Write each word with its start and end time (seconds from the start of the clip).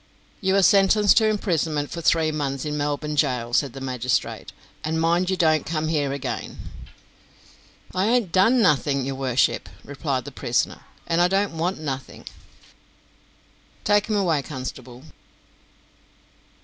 "You 0.41 0.55
are 0.55 0.63
sentenced 0.63 1.17
to 1.17 1.27
imprisonment 1.27 1.91
for 1.91 2.01
three 2.01 2.31
months 2.31 2.65
in 2.65 2.75
Melbourne 2.75 3.13
gaol," 3.13 3.53
said 3.53 3.73
the 3.73 3.79
magistrate; 3.79 4.51
"and 4.83 4.99
mind 4.99 5.29
you 5.29 5.37
don't 5.37 5.63
come 5.63 5.89
here 5.89 6.11
again." 6.11 6.57
"I 7.93 8.07
ain't 8.07 8.31
done 8.31 8.63
nothing, 8.63 9.05
your 9.05 9.13
worship," 9.13 9.69
replied 9.83 10.25
the 10.25 10.31
prisoner; 10.31 10.81
"and 11.05 11.21
I 11.21 11.27
don't 11.27 11.55
want 11.55 11.77
nothing." 11.79 12.25
"Take 13.83 14.07
him 14.07 14.15
away, 14.15 14.41
constable." 14.41 15.03